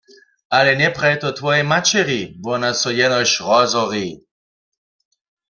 Ale 0.59 0.71
njepraj 0.77 1.13
to 1.23 1.29
twojej 1.39 1.65
maćeri, 1.71 2.21
wona 2.47 2.71
so 2.81 2.89
jenož 3.01 3.31
rozhori. 3.47 4.09